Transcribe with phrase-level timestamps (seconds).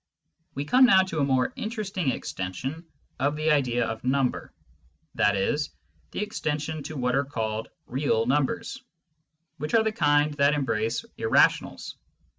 [0.55, 2.87] We come now to a more interesting extension
[3.19, 4.51] of the idea of number,
[5.15, 5.57] i.e.
[6.09, 8.83] the extension to what are called" real" numbers,
[9.57, 11.97] which are the kind that embrace irrationals.